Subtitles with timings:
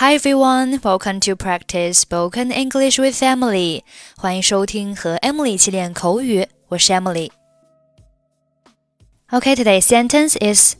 [0.00, 3.82] Hi everyone, welcome to practice spoken English with Emily.
[4.18, 10.76] 欢迎收听和 Emily 一起练口语，我是 Emily。Okay, today's sentence is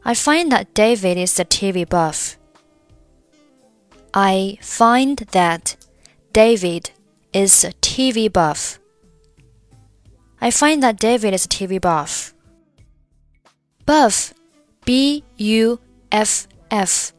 [0.00, 2.36] I find that David is a TV buff.
[4.12, 5.74] I find that
[6.32, 6.86] David
[7.32, 8.76] is a TV buff.
[10.38, 12.32] I find that David is a TV buff.
[13.84, 14.30] Buff,
[14.86, 15.78] B U
[16.10, 17.12] F F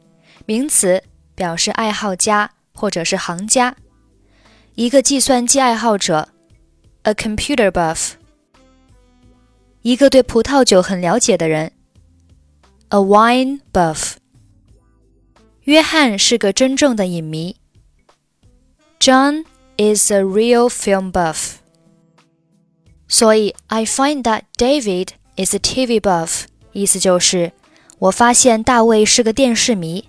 [0.47, 1.03] 名词
[1.35, 3.75] 表示爱好家或者是行家，
[4.75, 6.29] 一个计算机爱好者，
[7.03, 8.13] a computer buff；
[9.81, 11.71] 一个对葡萄酒很了解的人，
[12.89, 14.13] a wine buff。
[15.63, 17.55] 约翰是个真正的影迷，
[18.99, 19.45] John
[19.77, 21.55] is a real film buff。
[23.07, 27.51] 所以，I find that David is a TV buff，意思就是
[27.99, 30.07] 我发现大卫是个电视迷。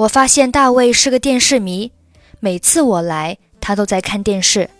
[0.00, 1.92] 我发现大卫是个电视迷，
[2.38, 4.70] 每次我来，他都在看电视。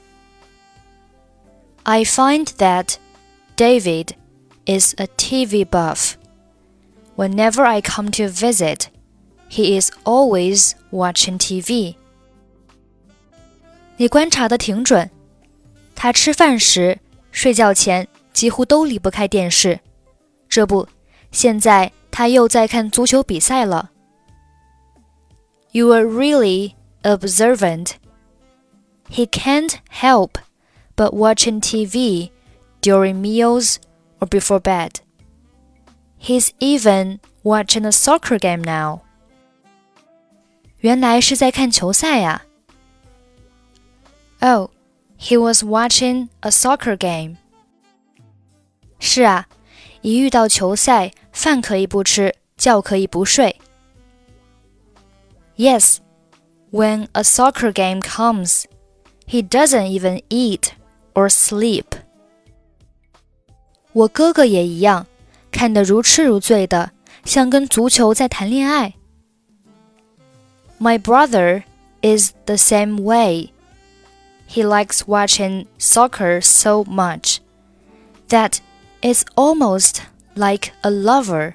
[1.83, 2.95] I find that
[3.55, 4.13] David
[4.65, 6.13] is a TV buff.
[7.17, 8.85] Whenever I come to visit,
[9.51, 11.97] he is always watching TV.
[13.99, 15.11] 你观察的挺准，
[15.95, 16.99] 他吃饭时、
[17.31, 19.81] 睡觉前几乎都离不开电视。
[20.49, 20.89] 这不，
[21.31, 23.91] 现在他又在看足球比赛了。
[25.72, 27.98] you are really observant.
[29.10, 30.38] He can't help
[30.96, 32.32] but watching TV
[32.82, 33.80] during meals
[34.20, 35.02] or before bed.
[36.18, 39.02] He's even watching a soccer game now.
[40.80, 42.44] 原来是在看球赛呀、
[44.40, 44.58] 啊。
[44.58, 44.70] Oh,
[45.20, 47.38] he was watching a soccer game.
[49.00, 49.48] 是啊，
[50.02, 53.60] 一遇到球赛，饭可以不吃，觉可以不睡。
[55.60, 56.00] Yes,
[56.72, 58.66] when a soccer game comes,
[59.26, 60.72] he doesn't even eat
[61.14, 61.86] or sleep.
[63.94, 65.08] 我哥哥也一样，
[65.52, 66.92] 看得如痴如醉的，
[67.24, 68.96] 像跟足球在谈恋爱。
[70.80, 71.64] My brother
[72.02, 73.52] is the same way.
[74.50, 77.38] He likes watching soccer so much
[78.28, 78.60] that
[79.02, 80.00] it's almost
[80.36, 81.54] like a lover.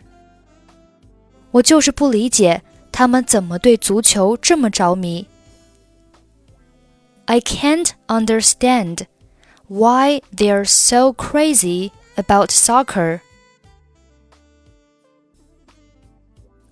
[1.51, 2.63] 我就是不理解
[2.95, 5.27] 他们怎么对足球这么着迷？
[7.27, 9.07] I can't understand
[9.69, 13.21] why they're so crazy about soccer.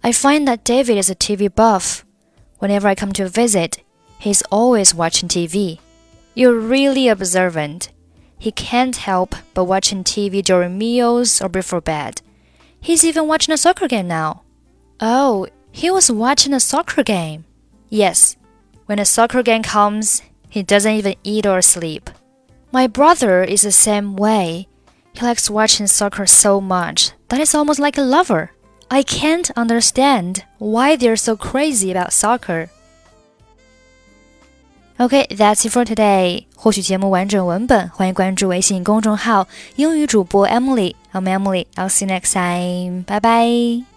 [0.02, 2.04] I find that David is a TV buff.
[2.60, 3.78] Whenever I come to visit,
[4.18, 5.78] he's always watching TV.
[6.34, 7.90] You're really observant.
[8.38, 12.22] He can't help but watching TV during meals or before bed.
[12.80, 14.42] He's even watching a soccer game now.
[15.00, 17.44] Oh, he was watching a soccer game.
[17.88, 18.36] Yes,
[18.86, 22.10] when a soccer game comes, he doesn't even eat or sleep.
[22.70, 24.68] My brother is the same way.
[25.14, 28.50] He likes watching soccer so much that it's almost like a lover.
[28.90, 32.70] I can't understand why they're so crazy about soccer.
[35.00, 36.46] Okay, that's it for today.
[36.56, 41.66] 获取节目完整文本，欢迎关注微信公众号“英语主播 Emily”。I'm Emily.
[41.76, 43.04] I'll see you next time.
[43.04, 43.91] Bye bye.